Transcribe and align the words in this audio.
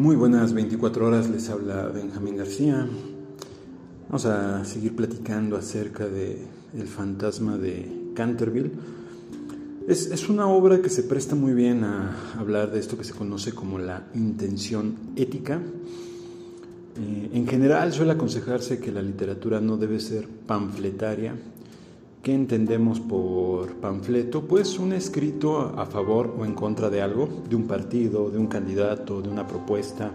Muy 0.00 0.16
buenas 0.16 0.54
24 0.54 1.06
horas, 1.06 1.28
les 1.28 1.50
habla 1.50 1.88
Benjamín 1.88 2.34
García. 2.34 2.88
Vamos 4.08 4.24
a 4.24 4.64
seguir 4.64 4.96
platicando 4.96 5.58
acerca 5.58 6.08
de 6.08 6.38
El 6.72 6.88
fantasma 6.88 7.58
de 7.58 8.12
Canterville. 8.14 8.70
Es, 9.86 10.06
es, 10.06 10.30
una 10.30 10.48
obra 10.48 10.80
que 10.80 10.88
se 10.88 11.02
presta 11.02 11.34
muy 11.34 11.52
bien 11.52 11.84
a 11.84 12.16
hablar 12.38 12.70
de 12.70 12.80
esto 12.80 12.96
que 12.96 13.04
se 13.04 13.12
conoce 13.12 13.52
como 13.52 13.78
la 13.78 14.06
intención 14.14 14.96
ética. 15.16 15.60
Eh, 16.98 17.30
en 17.34 17.46
general 17.46 17.92
suele 17.92 18.12
aconsejarse 18.12 18.80
que 18.80 18.92
la 18.92 19.02
literatura 19.02 19.60
no 19.60 19.76
debe 19.76 20.00
ser 20.00 20.26
panfletaria, 20.26 21.34
¿Qué 22.22 22.34
entendemos 22.34 23.00
por 23.00 23.76
panfleto? 23.76 24.42
Pues 24.42 24.78
un 24.78 24.92
escrito 24.92 25.72
a 25.78 25.86
favor 25.86 26.36
o 26.38 26.44
en 26.44 26.52
contra 26.52 26.90
de 26.90 27.00
algo, 27.00 27.26
de 27.48 27.56
un 27.56 27.66
partido, 27.66 28.28
de 28.28 28.36
un 28.36 28.46
candidato, 28.46 29.22
de 29.22 29.30
una 29.30 29.46
propuesta. 29.46 30.10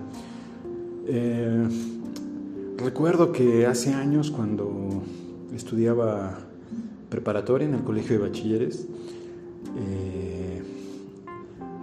Eh, 1.07 1.67
recuerdo 2.77 3.31
que 3.31 3.65
hace 3.65 3.91
años 3.91 4.29
cuando 4.29 5.01
estudiaba 5.55 6.37
preparatoria 7.09 7.67
en 7.67 7.73
el 7.73 7.83
colegio 7.83 8.19
de 8.19 8.27
bachilleres, 8.27 8.85
eh, 9.75 10.61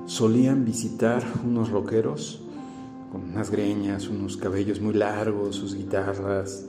solían 0.07 0.65
visitar 0.65 1.25
unos 1.45 1.71
rockeros 1.71 2.43
con 3.11 3.23
unas 3.23 3.51
greñas, 3.51 4.07
unos 4.07 4.37
cabellos 4.37 4.81
muy 4.81 4.95
largos, 4.95 5.57
sus 5.57 5.75
guitarras, 5.75 6.65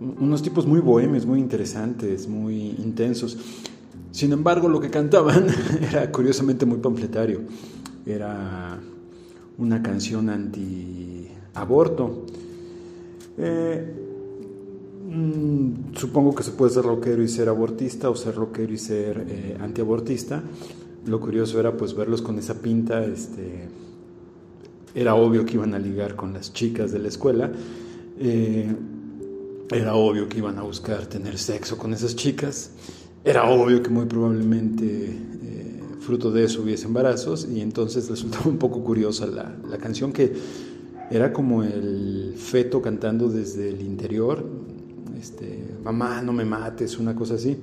unos 0.00 0.42
tipos 0.42 0.66
muy 0.66 0.80
bohemios, 0.80 1.26
muy 1.26 1.40
interesantes, 1.40 2.28
muy 2.28 2.70
intensos. 2.78 3.36
Sin 4.10 4.32
embargo, 4.32 4.68
lo 4.68 4.80
que 4.80 4.90
cantaban 4.90 5.46
era 5.90 6.10
curiosamente 6.10 6.66
muy 6.66 6.78
panfletario. 6.78 7.40
Era 8.06 8.78
una 9.58 9.82
canción 9.82 10.30
anti-aborto. 10.30 12.24
Eh, 13.36 13.94
mm, 15.10 15.94
supongo 15.94 16.34
que 16.34 16.42
se 16.42 16.52
puede 16.52 16.72
ser 16.72 16.84
rockero 16.84 17.22
y 17.22 17.28
ser 17.28 17.48
abortista 17.48 18.08
o 18.08 18.16
ser 18.16 18.34
rockero 18.34 18.72
y 18.72 18.78
ser 18.78 19.26
eh, 19.28 19.56
antiabortista. 19.60 20.42
Lo 21.06 21.20
curioso 21.20 21.58
era 21.60 21.76
pues 21.76 21.94
verlos 21.94 22.22
con 22.22 22.38
esa 22.38 22.54
pinta. 22.54 23.04
Este, 23.04 23.68
era 24.94 25.14
obvio 25.14 25.44
que 25.44 25.54
iban 25.54 25.74
a 25.74 25.78
ligar 25.78 26.16
con 26.16 26.32
las 26.32 26.52
chicas 26.52 26.92
de 26.92 26.98
la 27.00 27.08
escuela. 27.08 27.50
Eh, 28.18 28.74
era 29.70 29.94
obvio 29.94 30.28
que 30.28 30.38
iban 30.38 30.58
a 30.58 30.62
buscar 30.62 31.06
tener 31.06 31.38
sexo 31.38 31.76
con 31.76 31.92
esas 31.92 32.16
chicas. 32.16 32.70
Era 33.24 33.48
obvio 33.50 33.82
que 33.82 33.90
muy 33.90 34.06
probablemente 34.06 34.86
eh, 34.86 35.80
fruto 36.00 36.30
de 36.30 36.44
eso 36.44 36.62
hubiese 36.62 36.86
embarazos. 36.86 37.46
Y 37.50 37.60
entonces 37.60 38.08
resultaba 38.08 38.48
un 38.48 38.58
poco 38.58 38.82
curiosa 38.82 39.26
la, 39.26 39.54
la 39.68 39.78
canción 39.78 40.12
que 40.12 40.32
era 41.10 41.32
como 41.32 41.62
el 41.62 42.34
feto 42.36 42.82
cantando 42.82 43.28
desde 43.28 43.70
el 43.70 43.80
interior. 43.80 44.44
Este, 45.18 45.64
mamá, 45.82 46.22
no 46.22 46.32
me 46.32 46.44
mates, 46.44 46.98
una 46.98 47.14
cosa 47.14 47.34
así. 47.34 47.58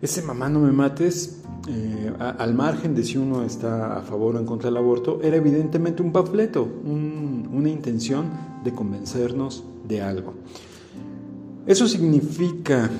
Ese 0.00 0.22
mamá, 0.22 0.48
no 0.48 0.60
me 0.60 0.72
mates, 0.72 1.40
eh, 1.68 2.12
al 2.18 2.54
margen 2.54 2.94
de 2.94 3.02
si 3.04 3.18
uno 3.18 3.44
está 3.44 3.98
a 3.98 4.02
favor 4.02 4.36
o 4.36 4.38
en 4.38 4.46
contra 4.46 4.70
del 4.70 4.76
aborto, 4.76 5.20
era 5.22 5.36
evidentemente 5.36 6.02
un 6.02 6.12
panfleto, 6.12 6.62
un, 6.62 7.48
una 7.52 7.68
intención 7.68 8.30
de 8.64 8.72
convencernos 8.72 9.64
de 9.86 10.00
algo. 10.00 10.34
¿Eso 11.68 11.86
significa 11.86 12.90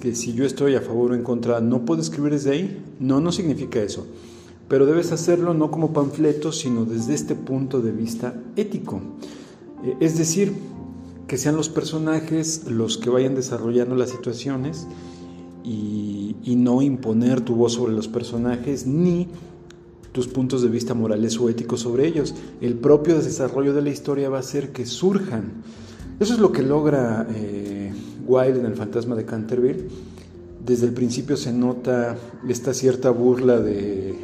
que 0.00 0.14
si 0.14 0.34
yo 0.34 0.44
estoy 0.44 0.76
a 0.76 0.80
favor 0.80 1.10
o 1.10 1.14
en 1.16 1.24
contra 1.24 1.60
no 1.60 1.84
puedo 1.84 2.00
escribir 2.00 2.32
desde 2.32 2.52
ahí? 2.52 2.84
No, 3.00 3.20
no 3.20 3.32
significa 3.32 3.82
eso. 3.82 4.06
Pero 4.68 4.86
debes 4.86 5.10
hacerlo 5.10 5.52
no 5.52 5.72
como 5.72 5.92
panfleto, 5.92 6.52
sino 6.52 6.84
desde 6.84 7.12
este 7.12 7.34
punto 7.34 7.80
de 7.80 7.90
vista 7.90 8.40
ético. 8.54 9.00
Eh, 9.84 9.96
es 9.98 10.16
decir, 10.16 10.52
que 11.26 11.36
sean 11.38 11.56
los 11.56 11.68
personajes 11.68 12.70
los 12.70 12.98
que 12.98 13.10
vayan 13.10 13.34
desarrollando 13.34 13.96
las 13.96 14.10
situaciones 14.10 14.86
y, 15.64 16.36
no 16.56 16.82
imponer 16.82 17.40
tu 17.40 17.56
voz 17.56 17.72
sobre 17.72 17.94
los 17.94 18.06
personajes 18.06 18.86
ni 18.86 19.26
tus 20.12 20.28
puntos 20.28 20.62
de 20.62 20.68
vista 20.68 20.94
morales 20.94 21.36
o 21.40 21.48
éticos 21.48 21.80
sobre 21.80 22.06
ellos. 22.06 22.36
El 22.60 22.74
propio 22.74 23.16
desarrollo 23.16 23.74
de 23.74 23.82
la 23.82 23.90
historia 23.90 24.30
va 24.30 24.36
a 24.36 24.40
hacer 24.40 24.70
que 24.70 24.86
surjan. 24.86 25.64
Eso 26.20 26.34
es 26.34 26.38
lo 26.38 26.52
que 26.52 26.62
logra 26.62 27.26
eh, 27.34 27.92
Wilde 28.26 28.60
en 28.60 28.66
El 28.66 28.74
fantasma 28.74 29.16
de 29.16 29.24
Canterville. 29.24 29.88
Desde 30.64 30.86
el 30.86 30.92
principio 30.92 31.36
se 31.36 31.52
nota 31.52 32.16
esta 32.48 32.72
cierta 32.72 33.10
burla 33.10 33.60
de, 33.60 34.18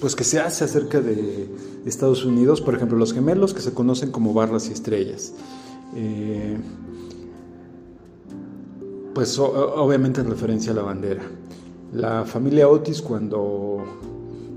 pues 0.00 0.14
que 0.14 0.24
se 0.24 0.40
hace 0.40 0.64
acerca 0.64 1.00
de 1.00 1.48
Estados 1.86 2.24
Unidos, 2.24 2.60
por 2.60 2.74
ejemplo, 2.74 2.98
los 2.98 3.14
gemelos 3.14 3.54
que 3.54 3.62
se 3.62 3.72
conocen 3.72 4.10
como 4.10 4.34
barras 4.34 4.68
y 4.68 4.72
estrellas. 4.72 5.32
Eh, 5.94 6.58
pues 9.14 9.38
obviamente 9.38 10.20
en 10.20 10.28
referencia 10.28 10.72
a 10.72 10.74
la 10.74 10.82
bandera. 10.82 11.22
La 11.92 12.24
familia 12.24 12.68
Otis 12.68 13.02
cuando 13.02 13.84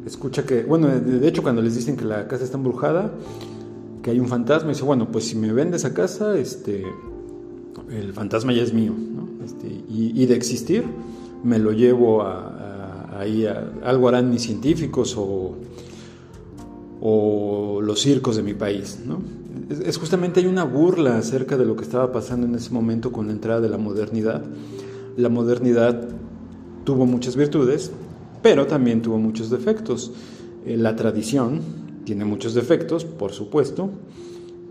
escucha 0.06 0.46
que, 0.46 0.64
bueno, 0.64 0.88
de 0.88 1.28
hecho 1.28 1.42
cuando 1.42 1.62
les 1.62 1.76
dicen 1.76 1.96
que 1.96 2.06
la 2.06 2.28
casa 2.28 2.44
está 2.44 2.58
embrujada, 2.58 3.12
que 4.04 4.12
hay 4.12 4.20
un 4.20 4.28
fantasma, 4.28 4.72
y 4.72 4.74
dice, 4.74 4.84
bueno, 4.84 5.12
pues 5.12 5.26
si 5.26 5.36
me 5.36 5.52
vendes 5.52 5.86
a 5.86 5.94
casa, 5.94 6.38
este, 6.38 6.86
el 7.90 8.14
fantasma 8.14 8.54
ya 8.54 8.62
es 8.62 8.74
mío, 8.74 8.94
este, 9.44 9.68
y, 9.90 10.26
de 10.26 10.36
existir, 10.36 10.84
me 11.44 11.58
lo 11.58 11.72
llevo 11.72 12.22
a, 12.22 13.18
ahí, 13.18 13.46
a, 13.46 13.72
algo 13.84 14.10
harán 14.10 14.30
mis 14.30 14.44
científicos 14.44 15.16
o, 15.18 15.56
o 17.02 17.82
los 17.82 18.02
circos 18.02 18.36
de 18.36 18.44
mi 18.44 18.54
país, 18.54 19.00
¿no? 19.06 19.20
Es, 19.70 19.98
justamente 19.98 20.40
hay 20.40 20.48
una 20.48 20.64
burla 20.64 21.18
acerca 21.18 21.58
de 21.58 21.66
lo 21.66 21.76
que 21.76 21.84
estaba 21.84 22.12
pasando 22.12 22.46
en 22.46 22.56
ese 22.56 22.72
momento 22.72 23.12
con 23.12 23.28
la 23.28 23.34
entrada 23.34 23.62
de 23.62 23.70
la 23.70 23.78
modernidad. 23.78 24.44
La 25.16 25.30
modernidad 25.30 26.10
tuvo 26.84 27.06
muchas 27.06 27.36
virtudes, 27.36 27.92
pero 28.42 28.68
también 28.68 29.02
tuvo 29.02 29.18
muchos 29.18 29.50
defectos. 29.50 30.12
Eh, 30.66 30.78
la 30.78 30.96
tradición, 30.96 31.62
tiene 32.06 32.26
muchos 32.26 32.54
defectos, 32.54 33.06
por 33.06 33.32
supuesto, 33.32 33.90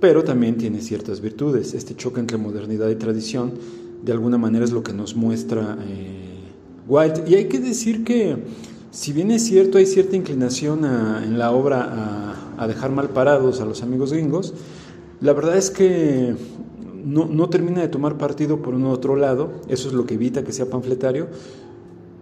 pero 0.01 0.25
también 0.25 0.57
tiene 0.57 0.81
ciertas 0.81 1.21
virtudes. 1.21 1.75
Este 1.75 1.95
choque 1.95 2.21
entre 2.21 2.37
modernidad 2.37 2.89
y 2.91 2.97
tradición, 2.97 3.53
de 4.03 4.13
alguna 4.13 4.39
manera, 4.39 4.65
es 4.65 4.73
lo 4.73 4.83
que 4.83 4.93
nos 4.93 5.15
muestra 5.15 5.79
eh, 5.81 6.33
Wilde. 6.89 7.25
Y 7.27 7.35
hay 7.35 7.47
que 7.47 7.61
decir 7.61 8.05
que, 8.05 8.37
si 8.91 9.13
bien 9.13 9.31
es 9.31 9.45
cierto, 9.45 9.79
hay 9.79 9.87
cierta 9.87 10.17
inclinación 10.17 10.85
en 10.85 11.39
la 11.39 11.53
obra 11.53 12.35
a, 12.59 12.67
dejar 12.67 12.93
mal 12.93 13.11
parados 13.11 13.61
a 13.61 13.65
los 13.65 13.83
amigos 13.83 14.13
gringos, 14.13 14.55
la 15.21 15.33
verdad 15.33 15.57
es 15.57 15.71
que 15.71 16.37
no, 17.05 17.27
no 17.27 17.49
termina 17.49 17.81
de 17.81 17.89
tomar 17.89 18.19
partido 18.19 18.63
por 18.63 18.75
un 18.75 18.87
otro 18.87 19.17
lado, 19.17 19.51
eso 19.69 19.89
es 19.89 19.95
lo 19.95 20.07
que 20.07 20.15
evita 20.15 20.45
que 20.45 20.53
sea 20.53 20.67
panfletario, 20.67 21.27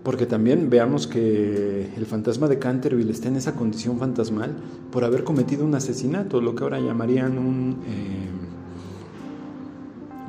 porque 0.03 0.27
también 0.27 0.71
veamos 0.71 1.07
que 1.07 1.91
el 1.97 2.07
fantasma 2.07 2.49
de 2.49 2.59
Canterville 2.59 3.11
está 3.11 3.29
en 3.29 3.37
esa 3.37 3.55
condición 3.55 3.99
fantasmal 3.99 4.57
por 4.91 5.05
haber 5.05 5.25
cometido 5.25 5.65
un 5.65 5.75
asesinato, 5.75 6.41
lo 6.41 6.55
que 6.55 6.65
ahora 6.65 6.81
llamarían 6.81 7.37
un, 7.37 7.77
eh, 7.87 8.31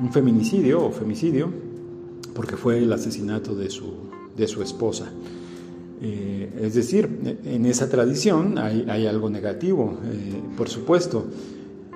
un 0.01 0.11
feminicidio 0.11 0.85
o 0.85 0.91
femicidio, 0.91 1.49
porque 2.33 2.57
fue 2.57 2.79
el 2.79 2.91
asesinato 2.91 3.55
de 3.55 3.69
su, 3.69 3.93
de 4.35 4.47
su 4.47 4.61
esposa. 4.61 5.09
Eh, 6.01 6.49
es 6.61 6.73
decir, 6.73 7.37
en 7.45 7.65
esa 7.65 7.87
tradición 7.87 8.57
hay, 8.57 8.85
hay 8.89 9.05
algo 9.07 9.29
negativo, 9.29 9.99
eh, 10.03 10.33
por 10.57 10.67
supuesto, 10.67 11.27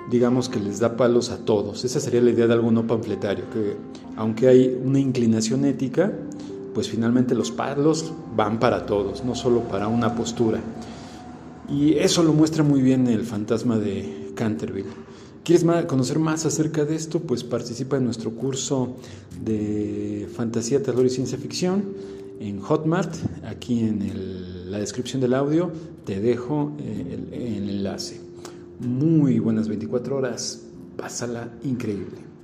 digamos 0.09 0.47
que 0.47 0.59
les 0.59 0.79
da 0.79 0.95
palos 0.95 1.31
a 1.31 1.39
todos. 1.39 1.83
Esa 1.83 1.99
sería 1.99 2.21
la 2.21 2.29
idea 2.29 2.47
de 2.47 2.53
algo 2.53 2.71
no 2.71 2.85
panfletario, 2.87 3.45
que 3.51 3.75
aunque 4.15 4.47
hay 4.47 4.79
una 4.83 4.99
inclinación 4.99 5.65
ética, 5.65 6.13
pues 6.75 6.89
finalmente 6.89 7.33
los 7.33 7.51
palos 7.51 8.11
van 8.35 8.59
para 8.59 8.85
todos, 8.85 9.23
no 9.23 9.33
solo 9.33 9.61
para 9.61 9.87
una 9.87 10.13
postura. 10.13 10.59
Y 11.69 11.93
eso 11.93 12.21
lo 12.21 12.33
muestra 12.33 12.63
muy 12.63 12.81
bien 12.81 13.07
el 13.07 13.23
fantasma 13.23 13.79
de 13.79 14.33
Canterville. 14.35 14.89
¿Quieres 15.45 15.65
conocer 15.87 16.19
más 16.19 16.45
acerca 16.45 16.83
de 16.83 16.95
esto? 16.95 17.21
Pues 17.21 17.45
participa 17.45 17.95
en 17.95 18.03
nuestro 18.03 18.31
curso 18.31 18.97
de 19.41 20.27
fantasía, 20.35 20.83
terror 20.83 21.05
y 21.05 21.09
ciencia 21.09 21.37
ficción 21.37 21.93
en 22.41 22.59
Hotmart. 22.59 23.15
Aquí 23.47 23.79
en 23.79 24.69
la 24.69 24.79
descripción 24.79 25.21
del 25.21 25.33
audio 25.33 25.71
te 26.03 26.19
dejo 26.19 26.73
eh, 26.79 27.19
el 27.31 27.69
enlace. 27.69 28.19
Muy 28.79 29.39
buenas 29.39 29.69
24 29.69 30.17
horas. 30.17 30.61
Pásala 30.97 31.49
increíble. 31.63 32.34